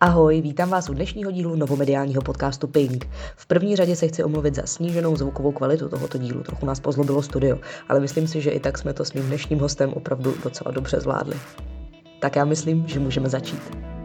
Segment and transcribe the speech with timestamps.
[0.00, 3.08] Ahoj, vítám vás u dnešního dílu novomediálního podcastu Pink.
[3.36, 7.22] V první řadě se chci omluvit za sníženou zvukovou kvalitu tohoto dílu, trochu nás pozlobilo
[7.22, 10.70] studio, ale myslím si, že i tak jsme to s mým dnešním hostem opravdu docela
[10.70, 11.36] dobře zvládli.
[12.20, 13.95] Tak já myslím, že můžeme začít.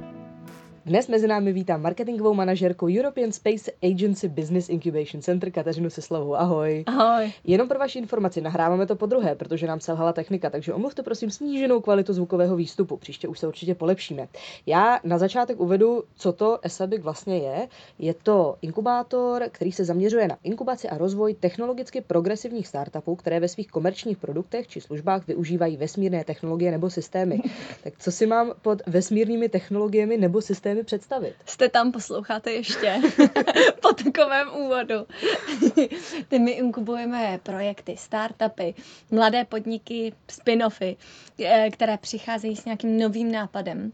[0.85, 6.35] Dnes mezi námi vítám marketingovou manažerku European Space Agency Business Incubation Center Kateřinu Seslovou.
[6.35, 6.83] Ahoj.
[6.87, 7.31] Ahoj.
[7.43, 11.31] Jenom pro vaši informaci, nahráváme to po druhé, protože nám selhala technika, takže omluvte prosím
[11.31, 12.97] sníženou kvalitu zvukového výstupu.
[12.97, 14.27] Příště už se určitě polepšíme.
[14.65, 17.67] Já na začátek uvedu, co to Esabic vlastně je.
[17.99, 23.47] Je to inkubátor, který se zaměřuje na inkubaci a rozvoj technologicky progresivních startupů, které ve
[23.47, 27.41] svých komerčních produktech či službách využívají vesmírné technologie nebo systémy.
[27.83, 31.35] tak co si mám pod vesmírnými technologiemi nebo systémy mi představit.
[31.45, 33.01] Jste tam, posloucháte ještě
[33.81, 34.95] po takovém úvodu.
[36.27, 38.73] Ty my inkubujeme projekty, startupy,
[39.11, 40.97] mladé podniky, spin-offy,
[41.45, 43.91] eh, které přicházejí s nějakým novým nápadem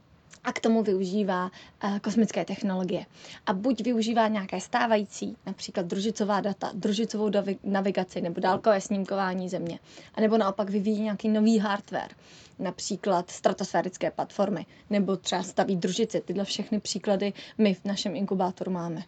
[0.48, 1.52] a k tomu využívá
[1.84, 3.06] uh, kosmické technologie.
[3.46, 7.32] A buď využívá nějaké stávající, například družicová data, družicovou
[7.64, 9.80] navigaci nebo dálkové snímkování země,
[10.16, 12.12] anebo naopak vyvíjí nějaký nový hardware,
[12.60, 16.22] například stratosférické platformy, nebo třeba staví družice.
[16.22, 19.04] Tyhle všechny příklady my v našem inkubátoru máme.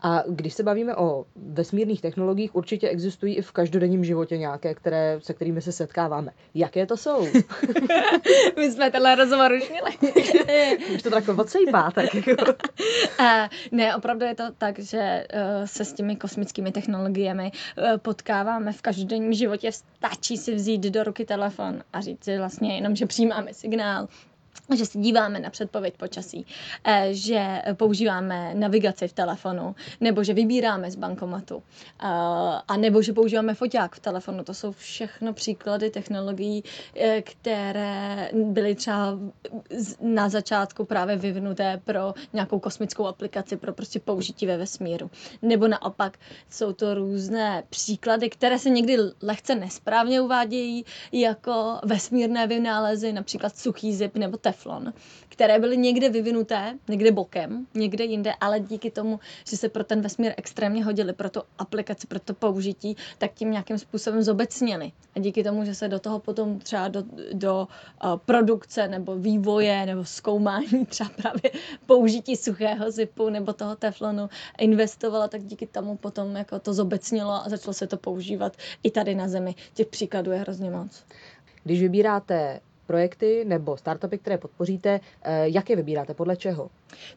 [0.00, 5.18] A když se bavíme o vesmírných technologiích, určitě existují i v každodenním životě nějaké, které,
[5.22, 6.32] se kterými se setkáváme.
[6.54, 7.26] Jaké to jsou?
[8.56, 10.16] My jsme tenhle rozhovor už měli.
[10.94, 12.54] už to tak odsejpá, tak jako.
[13.72, 18.82] ne, opravdu je to tak, že uh, se s těmi kosmickými technologiemi uh, potkáváme v
[18.82, 19.72] každodenním životě.
[19.72, 24.08] Stačí si vzít do ruky telefon a říct si vlastně jenom, že přijímáme signál,
[24.76, 26.46] že se díváme na předpověď počasí,
[26.84, 31.62] eh, že používáme navigaci v telefonu, nebo že vybíráme z bankomatu,
[32.00, 32.06] eh,
[32.68, 34.44] a nebo že používáme foťák v telefonu.
[34.44, 36.64] To jsou všechno příklady technologií,
[36.96, 39.18] eh, které byly třeba
[40.00, 45.10] na začátku právě vyvinuté pro nějakou kosmickou aplikaci, pro prostě použití ve vesmíru.
[45.42, 46.18] Nebo naopak
[46.50, 53.94] jsou to různé příklady, které se někdy lehce nesprávně uvádějí jako vesmírné vynálezy, například suchý
[53.94, 54.92] zip nebo teflon,
[55.28, 60.00] které byly někde vyvinuté, někde bokem, někde jinde, ale díky tomu, že se pro ten
[60.00, 64.92] vesmír extrémně hodili, pro tu aplikaci, pro to použití, tak tím nějakým způsobem zobecněli.
[65.16, 67.02] A díky tomu, že se do toho potom třeba do,
[67.32, 67.68] do
[68.04, 71.50] uh, produkce nebo vývoje nebo zkoumání třeba právě
[71.86, 77.48] použití suchého zipu nebo toho teflonu investovala, tak díky tomu potom jako to zobecnilo a
[77.48, 79.54] začalo se to používat i tady na Zemi.
[79.74, 81.04] Těch příkladů je hrozně moc.
[81.64, 86.70] Když vybíráte projekty nebo startupy, které podpoříte, eh, jak je vybíráte, podle čeho?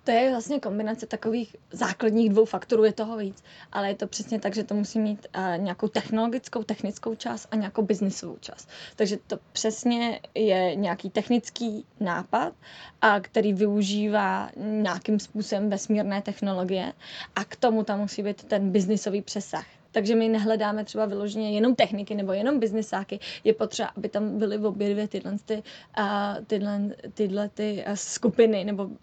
[0.03, 4.39] To je vlastně kombinace takových základních dvou faktorů, je toho víc, ale je to přesně
[4.39, 8.69] tak, že to musí mít uh, nějakou technologickou, technickou část a nějakou biznisovou část.
[8.95, 12.53] Takže to přesně je nějaký technický nápad,
[13.01, 16.93] a který využívá nějakým způsobem vesmírné technologie
[17.35, 21.75] a k tomu tam musí být ten biznisový přesah takže my nehledáme třeba vyloženě jenom
[21.75, 23.19] techniky nebo jenom biznesáky.
[23.43, 25.63] Je potřeba, aby tam byly obě dvě tyhle, ty,
[25.99, 26.81] uh, tyhle,
[27.13, 28.93] tyhle ty uh, skupiny nebo uh,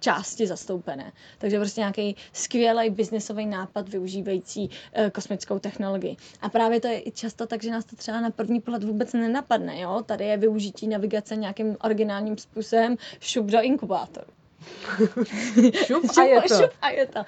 [0.00, 1.12] části zastoupené.
[1.38, 6.16] Takže prostě nějaký skvělý biznesový nápad využívající uh, kosmickou technologii.
[6.40, 9.12] A právě to je i často tak, že nás to třeba na první pohled vůbec
[9.12, 9.80] nenapadne.
[9.80, 10.02] Jo?
[10.06, 14.41] Tady je využití navigace nějakým originálním způsobem šup do inkubátoru.
[15.86, 16.54] šup, a je to.
[16.54, 17.20] šup a je to.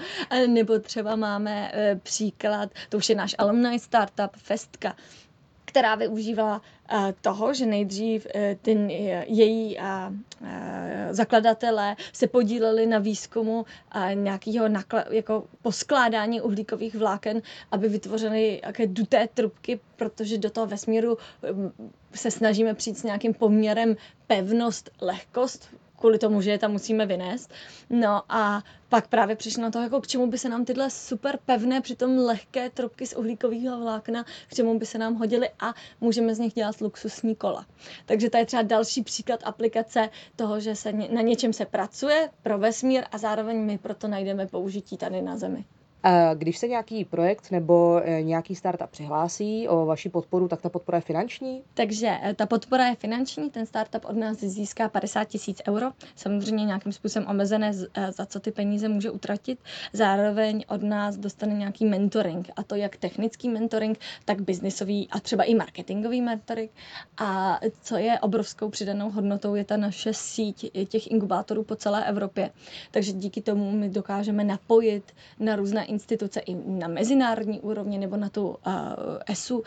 [0.46, 4.96] Nebo třeba máme e, příklad, to už je náš alumni startup Festka,
[5.64, 6.62] která využívala
[6.92, 8.90] uh, toho, že nejdřív uh, ten
[9.26, 9.78] její
[11.10, 13.66] zakladatelé se podíleli na výzkumu
[14.14, 21.18] nějakého nakla- jako poskládání uhlíkových vláken, aby vytvořili jaké duté trubky, protože do toho vesmíru
[22.14, 23.96] se snažíme přijít s nějakým poměrem
[24.26, 25.68] pevnost, lehkost
[26.04, 27.52] kvůli tomu, že je tam musíme vynést.
[27.90, 31.38] No a pak právě přišlo na to, jako k čemu by se nám tyhle super
[31.46, 36.34] pevné, přitom lehké trubky z uhlíkového vlákna, k čemu by se nám hodily a můžeme
[36.34, 37.66] z nich dělat luxusní kola.
[38.06, 42.58] Takže to je třeba další příklad aplikace toho, že se na něčem se pracuje pro
[42.58, 45.64] vesmír a zároveň my proto najdeme použití tady na Zemi.
[46.34, 50.98] Když se nějaký projekt nebo e, nějaký startup přihlásí o vaši podporu, tak ta podpora
[50.98, 51.62] je finanční?
[51.74, 55.86] Takže e, ta podpora je finanční, ten startup od nás získá 50 tisíc euro,
[56.16, 59.58] samozřejmě nějakým způsobem omezené, e, za co ty peníze může utratit.
[59.92, 65.44] Zároveň od nás dostane nějaký mentoring, a to jak technický mentoring, tak biznisový a třeba
[65.44, 66.70] i marketingový mentoring.
[67.18, 72.50] A co je obrovskou přidanou hodnotou, je ta naše síť těch inkubátorů po celé Evropě.
[72.90, 78.28] Takže díky tomu my dokážeme napojit na různé instituce i na mezinárodní úrovni nebo na
[78.28, 78.54] tu uh,
[79.26, 79.62] ESU, uh,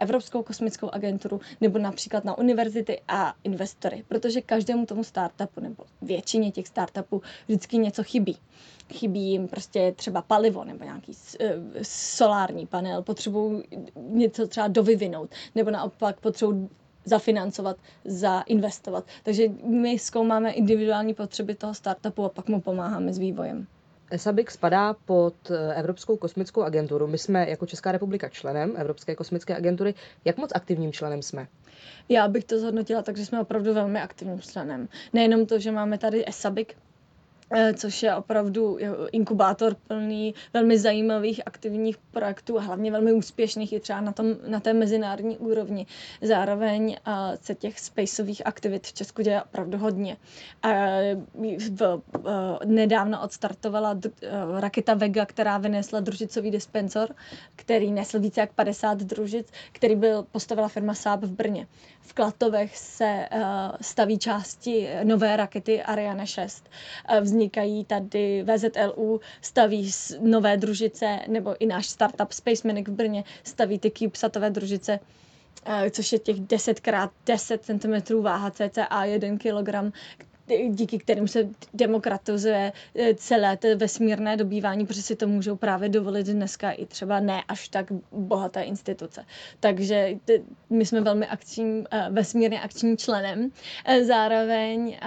[0.00, 6.52] Evropskou kosmickou agenturu, nebo například na univerzity a investory, protože každému tomu startupu nebo většině
[6.52, 8.36] těch startupů vždycky něco chybí
[8.92, 11.46] chybí jim prostě třeba palivo nebo nějaký uh,
[11.82, 13.62] solární panel, potřebují
[13.96, 16.68] něco třeba dovyvinout, nebo naopak potřebují
[17.04, 19.04] zafinancovat, zainvestovat.
[19.22, 23.66] Takže my zkoumáme individuální potřeby toho startupu a pak mu pomáháme s vývojem.
[24.12, 27.06] ESABIC spadá pod eh, Evropskou kosmickou agenturu.
[27.06, 29.94] My jsme jako Česká republika členem Evropské kosmické agentury.
[30.24, 31.46] Jak moc aktivním členem jsme?
[32.08, 34.88] Já bych to zhodnotila tak, že jsme opravdu velmi aktivním členem.
[35.12, 36.68] Nejenom to, že máme tady ESABIC,
[37.74, 38.78] což je opravdu
[39.12, 44.60] inkubátor plný velmi zajímavých aktivních projektů a hlavně velmi úspěšných i třeba na, tom, na
[44.60, 45.86] té mezinárodní úrovni.
[46.22, 47.12] Zároveň eh,
[47.42, 50.16] se těch spaceových aktivit v Česku děje opravdu hodně.
[50.62, 50.68] A
[51.78, 52.02] v,
[52.64, 53.98] nedávno odstartovala
[54.58, 57.14] raketa Vega, která vynesla družicový dispensor,
[57.56, 61.66] který nesl více jak 50 družic, který byl postavila firma Saab v Brně.
[62.02, 63.28] V Klatovech se
[63.80, 66.68] staví části nové rakety Ariane 6.
[67.20, 69.90] Vznik vznikají tady VZLU, staví
[70.20, 74.98] nové družice, nebo i náš startup Spacemanic v Brně staví ty CubeSatové družice,
[75.66, 76.90] eh, což je těch 10 x
[77.26, 79.92] 10 cm váha cca 1 kg,
[80.68, 86.26] díky kterým se demokratizuje eh, celé to vesmírné dobývání, protože si to můžou právě dovolit
[86.26, 89.24] dneska i třeba ne až tak bohaté instituce.
[89.60, 90.14] Takže
[90.70, 93.50] my jsme velmi akčním, eh, vesmírně akčním členem.
[94.02, 94.98] Zároveň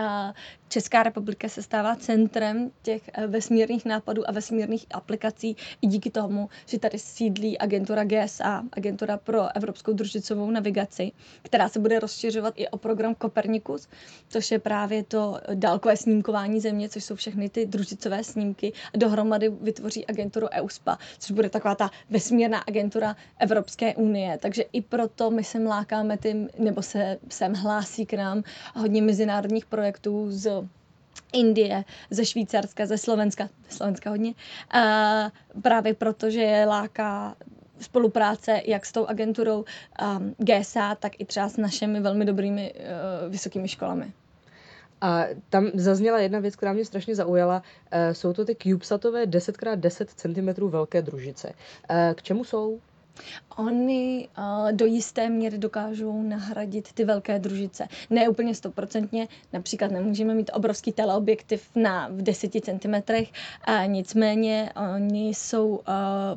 [0.70, 6.50] Česká republika se stává centrem těch eh, vesmírných nápadů a vesmírných aplikací i díky tomu,
[6.66, 12.68] že tady sídlí agentura GSA, agentura pro evropskou družicovou navigaci, která se bude rozšiřovat i
[12.68, 13.88] o program Copernicus,
[14.30, 18.74] což je právě to dálkové snímkování země, což jsou všechny ty družicové snímky.
[18.96, 24.38] Dohromady vytvoří agenturu EUSPA, což bude taková ta vesmírná agentura Evropské unie.
[24.42, 28.44] Takže i proto my se mlákáme tím, nebo se sem hlásí k nám
[28.76, 30.55] hodně mezinárodních projektů z
[31.36, 34.34] Indie, ze Švýcarska, ze Slovenska, Slovenska hodně,
[34.72, 34.82] a
[35.62, 37.36] právě protože je láká
[37.80, 43.32] spolupráce jak s tou agenturou um, GSA, tak i třeba s našimi velmi dobrými uh,
[43.32, 44.14] vysokými školami.
[45.02, 47.64] A tam zazněla jedna věc, která mě strašně zaujala.
[47.94, 51.48] Uh, jsou to ty CubeSatové 10x10 cm velké družice.
[51.48, 52.80] Uh, k čemu jsou?
[53.58, 57.88] Oni uh, do jisté míry dokážou nahradit ty velké družice.
[58.10, 63.14] Ne úplně stoprocentně, například nemůžeme mít obrovský teleobjektiv na v 10 cm,
[63.64, 65.84] a nicméně oni jsou uh,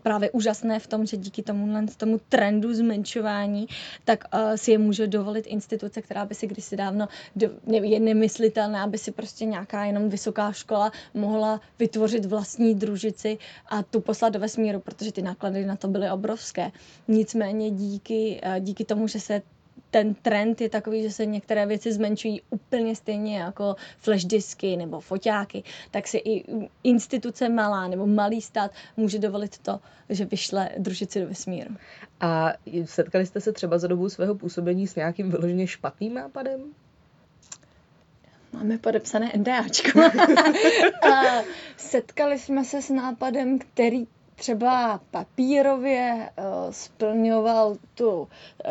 [0.02, 3.66] právě úžasné v tom, že díky tomu, tomu trendu zmenšování,
[4.04, 8.00] tak uh, si je může dovolit instituce, která by si kdysi dávno do, ne, je
[8.00, 13.38] nemyslitelná, aby si prostě nějaká jenom vysoká škola mohla vytvořit vlastní družici
[13.68, 16.67] a tu poslat do vesmíru, protože ty náklady na to byly obrovské.
[17.08, 19.42] Nicméně díky, eh, díky tomu, že se
[19.90, 25.00] ten trend je takový, že se některé věci zmenšují úplně stejně jako flash disky nebo
[25.00, 26.44] foťáky, tak si i
[26.84, 31.76] instituce malá nebo malý stát může dovolit to, že vyšle družici do vesmíru.
[32.20, 32.52] A
[32.84, 36.60] setkali jste se třeba za dobu svého působení s nějakým vyloženě špatným nápadem?
[38.52, 40.00] Máme podepsané NDAčko.
[41.12, 41.42] a
[41.76, 44.06] setkali jsme se s nápadem, který
[44.38, 48.26] třeba papírově uh, splňoval tu uh,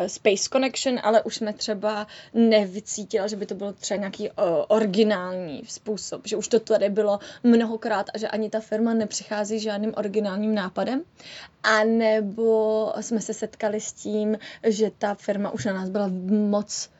[0.06, 4.34] Space Connection, ale už jsme třeba nevycítila, že by to bylo třeba nějaký uh,
[4.68, 9.92] originální způsob, že už to tady bylo mnohokrát a že ani ta firma nepřichází žádným
[9.96, 11.02] originálním nápadem.
[11.62, 16.90] A nebo jsme se setkali s tím, že ta firma už na nás byla moc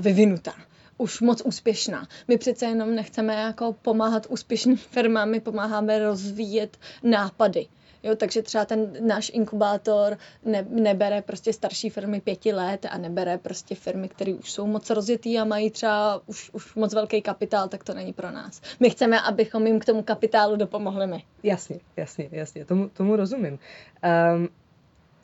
[0.00, 0.54] vyvinutá
[1.02, 2.08] už moc úspěšná.
[2.28, 7.66] My přece jenom nechceme jako pomáhat úspěšným firmám, my pomáháme rozvíjet nápady.
[8.02, 13.38] Jo, takže třeba ten náš inkubátor ne, nebere prostě starší firmy pěti let a nebere
[13.38, 17.68] prostě firmy, které už jsou moc rozjetý a mají třeba už, už moc velký kapitál,
[17.68, 18.60] tak to není pro nás.
[18.80, 21.24] My chceme, abychom jim k tomu kapitálu dopomohli my.
[21.42, 23.58] Jasně, jasně, jasně, tomu, tomu rozumím.
[24.34, 24.48] Um,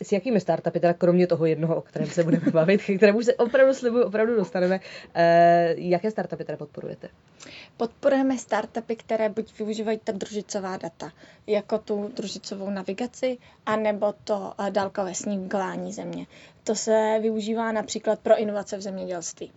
[0.02, 3.74] s jakými startupy, teda kromě toho jednoho, o kterém se budeme bavit, kterému se opravdu
[3.74, 4.80] slibuju, opravdu dostaneme,
[5.14, 7.08] eh, jaké startupy teda podporujete?
[7.76, 11.12] Podporujeme startupy, které buď využívají ta družicová data,
[11.46, 16.26] jako tu družicovou navigaci, anebo to eh, dálkové snímkování země.
[16.64, 19.52] To se využívá například pro inovace v zemědělství.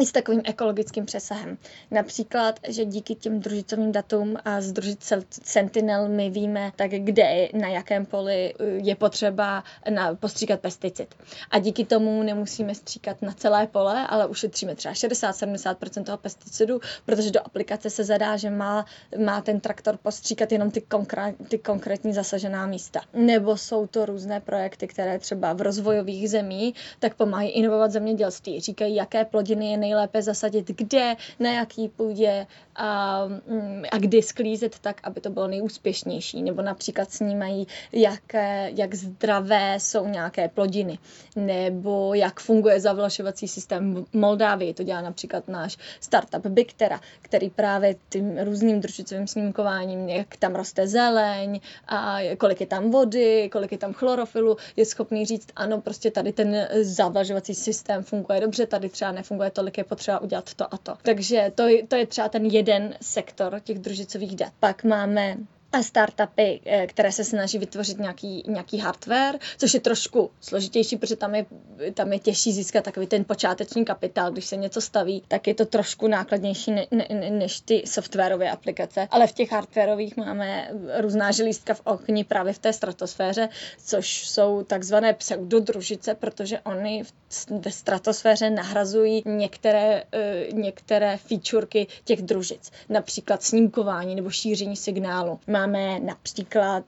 [0.00, 1.58] I s takovým ekologickým přesahem.
[1.90, 5.12] Například, že díky těm družicovým datům a z družic
[5.42, 11.14] Sentinel my víme, tak kde, na jakém poli je potřeba na, postříkat pesticid.
[11.50, 17.30] A díky tomu nemusíme stříkat na celé pole, ale ušetříme třeba 60-70% toho pesticidu, protože
[17.30, 18.86] do aplikace se zadá, že má,
[19.24, 23.00] má ten traktor postříkat jenom ty, konkrét, ty konkrétní zasažená místa.
[23.12, 28.60] Nebo jsou to různé projekty, které třeba v rozvojových zemí tak pomáhají inovovat zemědělství.
[28.60, 34.78] Říkají, jaké plodiny je nejlépe zasadit kde, na jaký půdě a, mm, a kdy sklízet
[34.78, 36.42] tak, aby to bylo nejúspěšnější.
[36.42, 38.34] Nebo například snímají, jak,
[38.74, 40.98] jak zdravé jsou nějaké plodiny.
[41.36, 44.74] Nebo jak funguje zavlašovací systém v Moldávii.
[44.74, 50.88] To dělá například náš startup Bigtera, který právě tím různým družicovým snímkováním, jak tam roste
[50.88, 56.10] zeleň, a kolik je tam vody, kolik je tam chlorofilu, je schopný říct, ano, prostě
[56.10, 60.76] tady ten zavlažovací systém funguje dobře, tady třeba nefunguje tolik, je potřeba udělat to a
[60.78, 60.94] to.
[61.02, 64.52] Takže to, to je třeba ten jeden sektor těch družicových dat.
[64.60, 65.36] Pak máme
[65.82, 71.34] startupy, eh, které se snaží vytvořit nějaký, nějaký hardware, což je trošku složitější, protože tam
[71.34, 71.46] je,
[71.94, 75.66] tam je těžší získat takový ten počáteční kapitál, když se něco staví, tak je to
[75.66, 79.08] trošku nákladnější ne, ne, než ty softwarové aplikace.
[79.10, 83.48] Ale v těch hardwareových máme různá želístka v okni právě v té stratosféře,
[83.84, 87.04] což jsou takzvané pseudodružice, protože oni
[87.50, 95.40] ve stratosféře nahrazují některé, eh, některé featureky těch družic, například snímkování nebo šíření signálu.
[95.56, 96.84] Máme například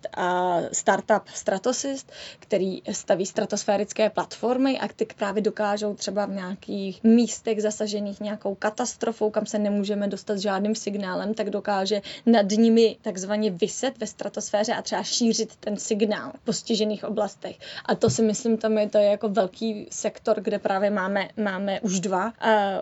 [0.73, 8.21] startup Stratosist, který staví stratosférické platformy a ty právě dokážou třeba v nějakých místech zasažených
[8.21, 14.07] nějakou katastrofou, kam se nemůžeme dostat žádným signálem, tak dokáže nad nimi takzvaně vyset ve
[14.07, 17.59] stratosféře a třeba šířit ten signál v postižených oblastech.
[17.85, 22.01] A to si myslím, tam je to jako velký sektor, kde právě máme, máme už
[22.01, 22.33] dva, uh,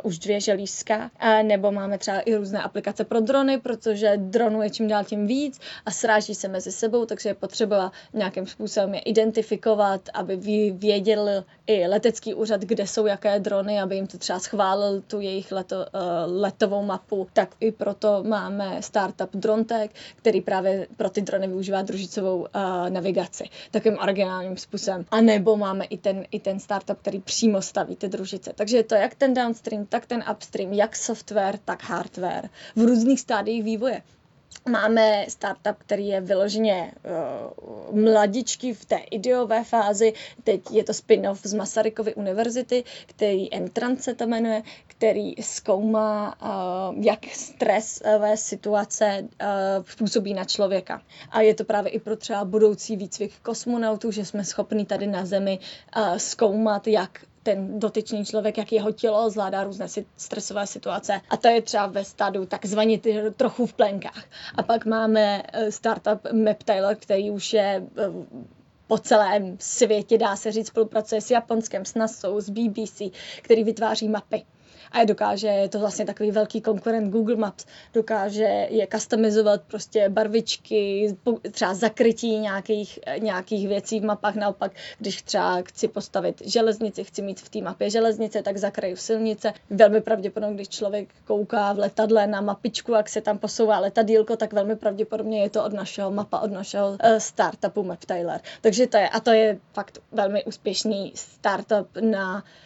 [0.02, 4.70] už dvě želízka, uh, nebo máme třeba i různé aplikace pro drony, protože dronů je
[4.70, 9.00] čím dál tím víc a sráží se mezi sebou, takže je potřeba nějakým způsobem je
[9.00, 10.36] identifikovat, aby
[10.72, 15.52] věděl i letecký úřad, kde jsou jaké drony, aby jim to třeba schválil tu jejich
[15.52, 15.82] leto, uh,
[16.26, 17.28] letovou mapu.
[17.32, 22.46] Tak i proto máme startup Drontech, který právě pro ty drony využívá družicovou uh,
[22.88, 25.04] navigaci takovým originálním způsobem.
[25.10, 28.52] A nebo máme i ten, i ten startup, který přímo staví ty družice.
[28.54, 33.20] Takže je to jak ten downstream, tak ten upstream, jak software, tak hardware v různých
[33.20, 34.02] stádiích vývoje.
[34.70, 36.92] Máme startup, který je vyloženě
[37.90, 40.12] uh, mladičky v té ideové fázi.
[40.44, 47.26] Teď je to spin-off z Masarykovy univerzity, který Entrance to jmenuje, který zkoumá, uh, jak
[47.26, 51.02] stresové situace uh, působí na člověka.
[51.30, 55.26] A je to právě i pro třeba budoucí výcvik kosmonautů, že jsme schopni tady na
[55.26, 55.58] Zemi
[55.96, 59.86] uh, zkoumat, jak ten dotyčný člověk, jak jeho tělo zvládá různé
[60.16, 61.20] stresové situace.
[61.30, 63.00] A to je třeba ve stadu takzvaně
[63.36, 64.24] trochu v plenkách.
[64.54, 68.10] A pak máme eh, startup MapTailor, který už je eh,
[68.86, 73.02] po celém světě, dá se říct, spolupracuje s Japonskem, s NASA, s BBC,
[73.42, 74.44] který vytváří mapy
[74.92, 77.64] a je dokáže, je to vlastně takový velký konkurent Google Maps,
[77.94, 81.16] dokáže je customizovat prostě barvičky,
[81.50, 87.40] třeba zakrytí nějakých, nějakých věcí v mapách, naopak, když třeba chci postavit železnici, chci mít
[87.40, 89.52] v té mapě železnice, tak zakraju silnice.
[89.70, 94.52] Velmi pravděpodobně, když člověk kouká v letadle na mapičku, jak se tam posouvá letadílko, tak
[94.52, 98.40] velmi pravděpodobně je to od našeho mapa, od našeho uh, startupu MapTailer.
[98.60, 102.65] Takže to je, a to je fakt velmi úspěšný startup na Eh,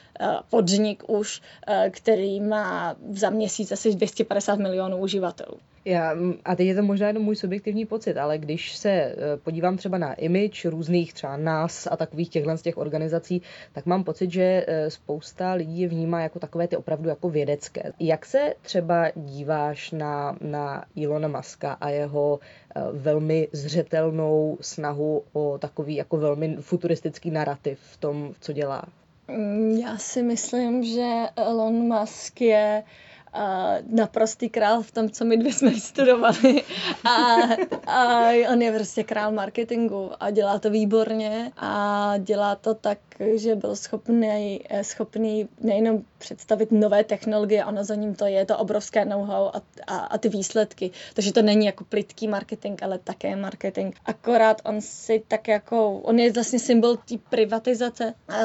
[0.50, 5.58] podnik už, eh, který má za měsíc asi 250 milionů uživatelů.
[5.84, 9.76] Já, a teď je to možná jenom můj subjektivní pocit, ale když se eh, podívám
[9.76, 14.30] třeba na image různých třeba nás a takových těchhle z těch organizací, tak mám pocit,
[14.30, 17.92] že spousta lidí je vnímá jako takové ty opravdu jako vědecké.
[18.00, 22.40] Jak se třeba díváš na, na Ilona Maska a jeho
[22.92, 28.82] velmi zřetelnou snahu o takový jako velmi futuristický narrativ v tom, co dělá?
[29.30, 32.82] Mm, já si myslím, že Elon Musk je
[33.34, 36.62] uh, naprostý král v tom, co my dvě jsme studovali.
[37.04, 37.36] A,
[37.86, 42.98] a on je prostě král marketingu a dělá to výborně a dělá to tak,
[43.34, 49.04] že byl schopný, schopný nejenom představit nové technologie, ono za ním to je, to obrovské
[49.04, 50.90] know-how a, a, a ty výsledky.
[51.14, 53.94] Takže to není jako plitký marketing, ale také marketing.
[54.06, 58.36] Akorát on si tak jako, on je vlastně symbol té privatizace uh,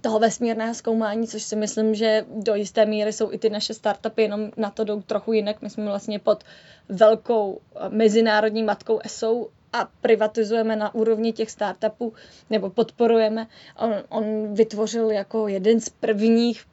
[0.00, 4.23] toho vesmírného zkoumání, což si myslím, že do jisté míry jsou i ty naše startupy,
[4.24, 5.62] jenom na to jdou trochu jinak.
[5.62, 6.44] My jsme vlastně pod
[6.88, 12.12] velkou mezinárodní matkou ESO a privatizujeme na úrovni těch startupů
[12.50, 13.46] nebo podporujeme.
[13.78, 16.64] On, on vytvořil jako jeden z prvních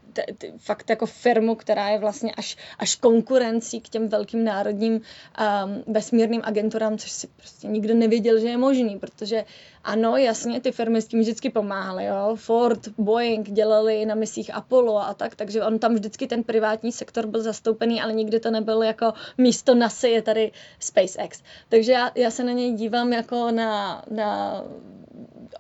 [0.58, 6.41] fakt jako firmu, která je vlastně až, až konkurencí k těm velkým národním um, vesmírným
[6.44, 9.46] agenturám, což si prostě nikdo nevěděl, že je možný, protože
[9.84, 12.36] ano, jasně, ty firmy s tím vždycky pomáhaly, jo.
[12.36, 17.27] Ford, Boeing dělali na misích Apollo a tak, takže on tam vždycky ten privátní sektor
[17.27, 21.44] byl zastoupený, ale nikdy to nebyl jako místo NASA je tady SpaceX.
[21.70, 24.63] Takže já, já se na něj dívám jako na, na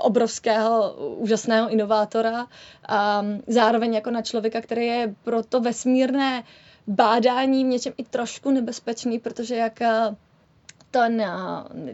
[0.01, 2.47] obrovského, úžasného inovátora
[2.87, 6.43] a zároveň jako na člověka, který je pro to vesmírné
[6.87, 9.79] bádání v něčem i trošku nebezpečný, protože jak
[10.91, 11.25] ten,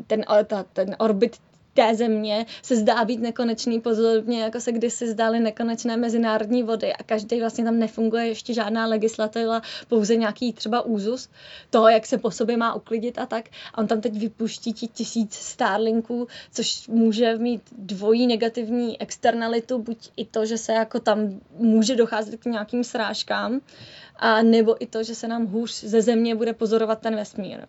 [0.07, 0.25] ten,
[0.73, 1.37] ten orbit
[1.77, 7.03] té země se zdá být nekonečný, podobně jako se kdysi zdály nekonečné mezinárodní vody a
[7.03, 11.29] každý vlastně tam nefunguje ještě žádná legislativa, pouze nějaký třeba úzus
[11.69, 13.45] toho, jak se po sobě má uklidit a tak.
[13.73, 20.09] A on tam teď vypuští ti tisíc Starlinků, což může mít dvojí negativní externalitu, buď
[20.17, 23.61] i to, že se jako tam může docházet k nějakým srážkám,
[24.17, 27.59] a nebo i to, že se nám hůř ze země bude pozorovat ten vesmír.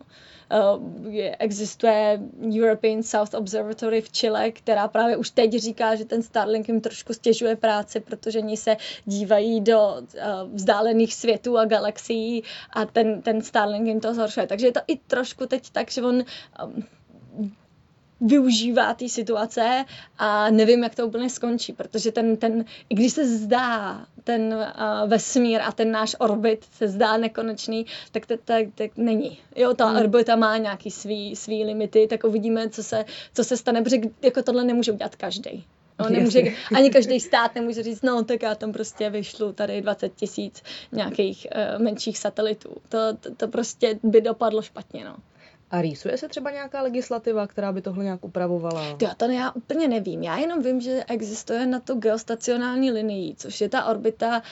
[0.77, 2.21] Uh, existuje
[2.59, 7.13] European South Observatory v Chile, která právě už teď říká, že ten Starlink jim trošku
[7.15, 13.43] stěžuje práci, protože oni se dívají do uh, vzdálených světů a galaxií a ten, ten
[13.43, 14.47] Starlink jim to zhoršuje.
[14.47, 16.15] Takže je to i trošku teď tak, že on
[16.65, 16.85] um,
[18.21, 19.85] využívá té situace
[20.19, 25.09] a nevím, jak to úplně skončí, protože ten, ten i když se zdá ten uh,
[25.09, 29.39] vesmír a ten náš orbit se zdá nekonečný, tak to tak, tak není.
[29.57, 29.99] Jo, ta hmm.
[29.99, 34.43] orbita má nějaký svý, svý limity, tak uvidíme, co se, co se stane, protože jako
[34.43, 35.65] tohle nemůže udělat každý.
[35.99, 36.43] No, nemůže,
[36.75, 41.47] ani každý stát nemůže říct, no tak já tam prostě vyšlu tady 20 tisíc nějakých
[41.77, 42.71] uh, menších satelitů.
[42.89, 45.05] To, to, to prostě by dopadlo špatně.
[45.05, 45.17] No.
[45.71, 48.97] A rýsuje se třeba nějaká legislativa, která by tohle nějak upravovala?
[49.03, 50.23] Já to já úplně nevím.
[50.23, 54.43] Já jenom vím, že existuje na to geostacionální linii, což je ta orbita,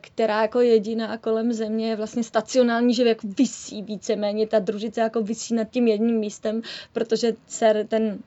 [0.00, 5.22] která jako jediná kolem Země je vlastně stacionální, že jako vysí víceméně, ta družice jako
[5.22, 6.62] vysí nad tím jedním místem,
[6.92, 8.18] protože se ten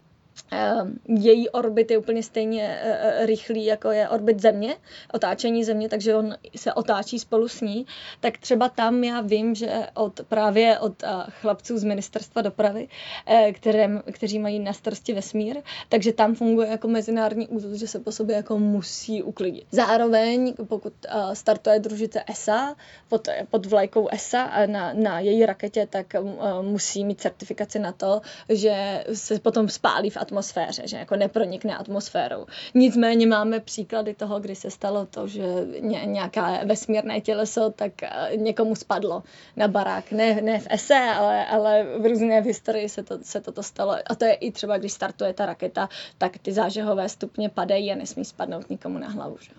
[1.08, 4.76] její orbit je úplně stejně e, e, rychlý, jako je orbit Země,
[5.14, 7.86] otáčení Země, takže on se otáčí spolu s ní,
[8.20, 12.88] tak třeba tam já vím, že od právě od chlapců z ministerstva dopravy,
[13.26, 15.58] e, které, kteří mají na starosti vesmír,
[15.90, 19.66] takže tam funguje jako mezinárodní úzus, že se po sobě jako musí uklidit.
[19.72, 20.94] Zároveň, pokud
[21.34, 22.76] startuje družice ESA
[23.10, 26.16] pod, pod vlajkou ESA na, na její raketě, tak
[26.62, 31.78] musí mít certifikaci na to, že se potom spálí v atmosféře atmosféře, že jako nepronikne
[31.78, 32.46] atmosférou.
[32.74, 35.44] Nicméně máme příklady toho, kdy se stalo to, že
[35.80, 39.24] ně, nějaká vesmírné těleso tak eh, někomu spadlo
[39.56, 40.12] na barák.
[40.12, 43.96] Ne, ne v ese, ale, ale v různé v historii se, to, se toto stalo.
[44.06, 47.96] A to je i třeba, když startuje ta raketa, tak ty zážehové stupně padají a
[47.96, 49.38] nesmí spadnout nikomu na hlavu.
[49.42, 49.52] Že?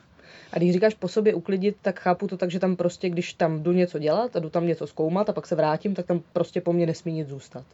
[0.52, 3.62] A když říkáš po sobě uklidit, tak chápu to tak, že tam prostě, když tam
[3.62, 6.60] jdu něco dělat a jdu tam něco zkoumat a pak se vrátím, tak tam prostě
[6.60, 7.64] po mně nesmí nic zůstat.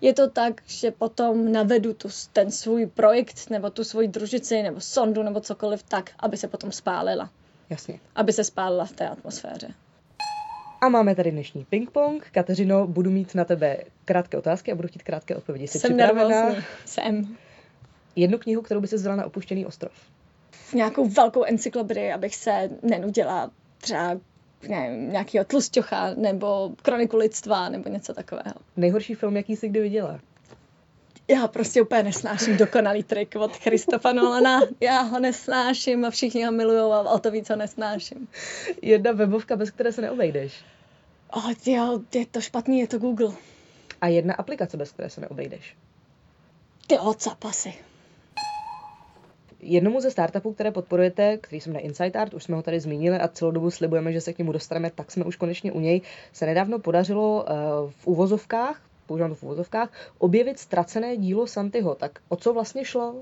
[0.00, 4.80] Je to tak, že potom navedu tu, ten svůj projekt nebo tu svoji družici nebo
[4.80, 7.30] sondu nebo cokoliv tak, aby se potom spálila.
[7.70, 8.00] Jasně.
[8.14, 9.74] Aby se spálila v té atmosféře.
[10.80, 12.20] A máme tady dnešní ping-pong.
[12.32, 15.68] Kateřino, budu mít na tebe krátké otázky a budu chtít krátké odpovědi.
[15.68, 16.64] Jsi Jsem nervózní.
[16.84, 17.36] Jsem.
[18.16, 19.92] Jednu knihu, kterou by si vzala na opuštěný ostrov
[20.74, 24.16] nějakou velkou encyklopedii, abych se nenudila třeba
[24.68, 28.54] nevím, nějakého tlusťocha nebo kroniku lidstva nebo něco takového.
[28.76, 30.20] Nejhorší film, jaký jsi kdy viděla?
[31.28, 34.60] Já prostě úplně nesnáším dokonalý trik od Christofa Nolana.
[34.80, 38.28] Já ho nesnáším a všichni ho milují a o to víc ho nesnáším.
[38.82, 40.64] Jedna webovka, bez které se neobejdeš.
[41.32, 43.32] Oh, jo, je to špatný, je to Google.
[44.00, 45.76] A jedna aplikace, bez které se neobejdeš.
[46.86, 47.74] Ty WhatsApp asi
[49.60, 53.18] jednomu ze startupů, které podporujete, který jsme na Insight Art, už jsme ho tady zmínili
[53.18, 56.00] a celou dobu slibujeme, že se k němu dostaneme, tak jsme už konečně u něj,
[56.32, 61.94] se nedávno podařilo uh, v uvozovkách, používám to v uvozovkách, objevit ztracené dílo Santyho.
[61.94, 63.14] Tak o co vlastně šlo?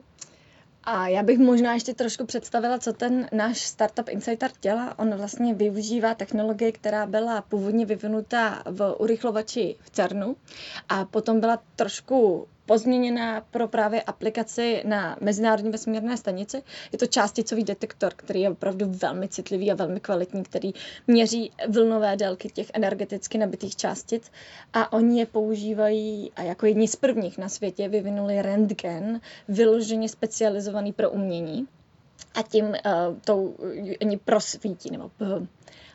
[0.84, 4.98] A já bych možná ještě trošku představila, co ten náš startup Insight Art dělá.
[4.98, 10.36] On vlastně využívá technologii, která byla původně vyvinutá v urychlovači v CERNu
[10.88, 16.62] a potom byla trošku pozměněná pro právě aplikaci na Mezinárodní vesmírné stanici.
[16.92, 20.72] Je to částicový detektor, který je opravdu velmi citlivý a velmi kvalitní, který
[21.06, 24.30] měří vlnové délky těch energeticky nabitých částic
[24.72, 30.92] a oni je používají a jako jedni z prvních na světě vyvinuli rentgen, vyloženě specializovaný
[30.92, 31.66] pro umění
[32.34, 32.74] a tím uh,
[33.24, 33.54] tou,
[34.02, 35.46] oni prosvítí nebo uh,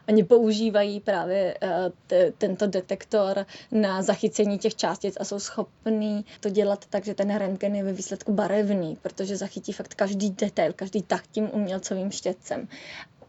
[0.10, 1.70] Oni používají právě uh,
[2.08, 7.36] t- tento detektor na zachycení těch částic a jsou schopní to dělat tak, že ten
[7.36, 12.68] rentgen je ve výsledku barevný, protože zachytí fakt každý detail, každý tak tím umělcovým štětcem.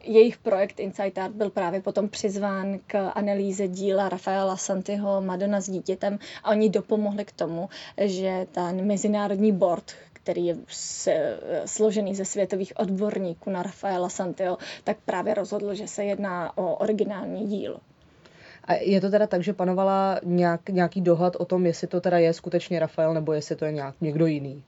[0.04, 5.70] Jejich projekt Insight Art byl právě potom přizván k analýze díla Rafaela Santiho Madonna s
[5.70, 7.68] dítětem a oni dopomohli k tomu,
[8.04, 10.56] že ten mezinárodní board, který je
[11.66, 17.46] složený ze světových odborníků na Rafaela Santiho, tak právě rozhodl, že se jedná o originální
[17.46, 17.78] dílo.
[18.64, 22.18] A je to teda tak, že panovala nějak, nějaký dohad o tom, jestli to teda
[22.18, 24.62] je skutečně Rafael, nebo jestli to je nějak, někdo jiný?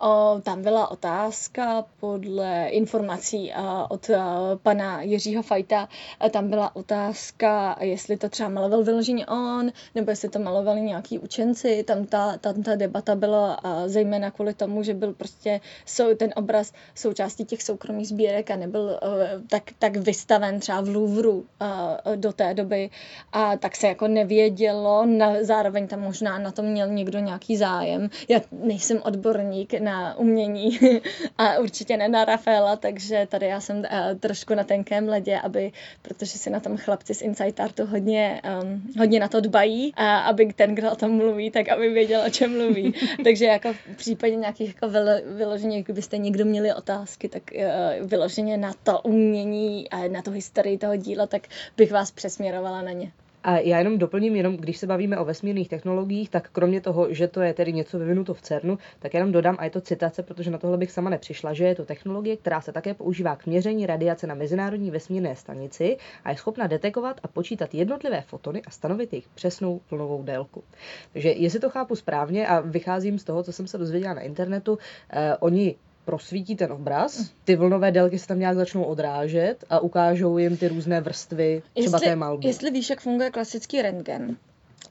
[0.00, 5.88] O, tam byla otázka podle informací a, od a, pana Jiřího Fajta.
[6.20, 11.18] A tam byla otázka, jestli to třeba maloval vyloženě on, nebo jestli to malovali nějaký
[11.18, 11.82] učenci.
[11.82, 16.32] Tam ta, tam ta debata byla a, zejména kvůli tomu, že byl prostě sou, ten
[16.36, 19.06] obraz součástí těch soukromých sbírek a nebyl a,
[19.50, 22.90] tak, tak vystaven třeba v Louvru a, do té doby.
[23.32, 28.10] A tak se jako nevědělo, na, zároveň tam možná na tom měl někdo nějaký zájem.
[28.28, 30.78] Já nejsem odborník na umění
[31.38, 33.84] a určitě ne na Rafaela, takže tady já jsem uh,
[34.20, 35.72] trošku na tenkém ledě, aby,
[36.02, 40.18] protože si na tom chlapci z Insight Artu hodně, um, hodně na to dbají a
[40.18, 42.94] aby ten, kdo o tom mluví, tak aby věděl, o čem mluví.
[43.24, 44.88] takže jako v případě nějakých jako
[45.36, 50.78] vyloženě, kdybyste někdo měli otázky, tak uh, vyloženě na to umění a na tu historii
[50.78, 51.42] toho díla, tak
[51.76, 53.12] bych vás přesměrovala na ně.
[53.48, 57.28] A já jenom doplním, jenom když se bavíme o vesmírných technologiích, tak kromě toho, že
[57.28, 60.50] to je tedy něco vyvinuto v CERNu, tak jenom dodám, a je to citace, protože
[60.50, 63.86] na tohle bych sama nepřišla, že je to technologie, která se také používá k měření
[63.86, 69.12] radiace na Mezinárodní vesmírné stanici a je schopna detekovat a počítat jednotlivé fotony a stanovit
[69.12, 70.64] jejich přesnou vlnovou délku.
[71.12, 74.78] Takže jestli to chápu správně a vycházím z toho, co jsem se dozvěděla na internetu,
[75.10, 75.76] eh, oni
[76.08, 80.68] prosvítí ten obraz, ty vlnové délky se tam nějak začnou odrážet a ukážou jim ty
[80.68, 82.46] různé vrstvy třeba jestli, té malby.
[82.46, 84.36] Jestli víš, jak funguje klasický rentgen,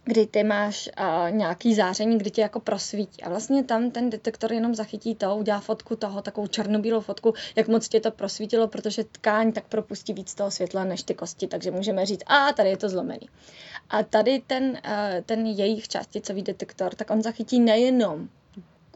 [0.05, 3.23] kdy ty máš uh, nějaký záření, kdy tě jako prosvítí.
[3.23, 7.67] A vlastně tam ten detektor jenom zachytí to, udělá fotku toho, takovou černobílou fotku, jak
[7.67, 11.71] moc tě to prosvítilo, protože tkáň tak propustí víc toho světla než ty kosti, takže
[11.71, 13.29] můžeme říct, a tady je to zlomený.
[13.89, 18.29] A tady ten, uh, ten jejich částicový detektor, tak on zachytí nejenom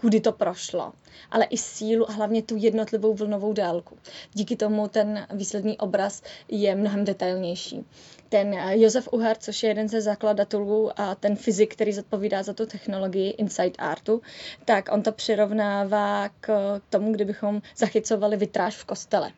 [0.01, 0.93] kudy to prošlo,
[1.31, 3.97] ale i sílu a hlavně tu jednotlivou vlnovou délku.
[4.33, 7.85] Díky tomu ten výsledný obraz je mnohem detailnější.
[8.29, 12.53] Ten eh, Josef Uhar, což je jeden ze zakladatelů a ten fyzik, který zodpovídá za
[12.53, 14.21] tu technologii Insight Artu,
[14.65, 19.31] tak on to přirovnává k tomu, kdybychom zachycovali vitráž v kostele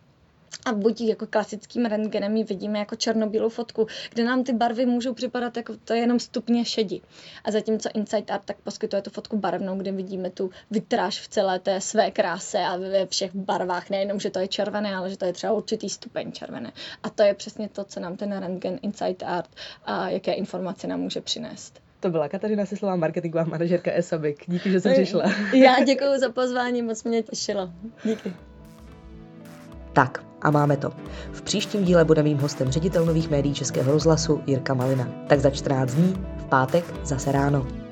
[0.65, 5.13] a buď jako klasickým rentgenem ji vidíme jako černobílou fotku, kde nám ty barvy můžou
[5.13, 7.01] připadat jako to je jenom stupně šedi.
[7.43, 11.59] A zatímco Insight Art tak poskytuje tu fotku barevnou, kde vidíme tu vitráž v celé
[11.59, 15.25] té své kráse a ve všech barvách, nejenom, že to je červené, ale že to
[15.25, 16.71] je třeba určitý stupeň červené.
[17.03, 19.49] A to je přesně to, co nám ten rentgen Insight Art
[19.85, 21.79] a jaké informace nám může přinést.
[21.99, 24.43] To byla Kateřina Sislová, marketingová manažerka Esabik.
[24.47, 25.23] Díky, že jsi přišla.
[25.53, 27.69] Já děkuji za pozvání, moc mě těšilo.
[28.03, 28.33] Díky.
[29.93, 30.91] Tak, a máme to.
[31.31, 35.07] V příštím díle bude mým hostem ředitel nových médií Českého rozhlasu Jirka Malina.
[35.27, 37.82] Tak za 14 dní, v pátek, zase ráno.